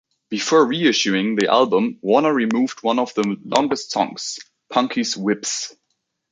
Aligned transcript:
Before 0.31 0.65
re-issuing 0.65 1.35
the 1.35 1.51
album 1.51 1.99
Warner 2.01 2.33
removed 2.33 2.81
one 2.81 2.97
of 2.97 3.13
the 3.13 3.37
longest 3.45 3.91
songs, 3.91 4.39
"Punky's 4.67 5.15
Whips". 5.15 5.75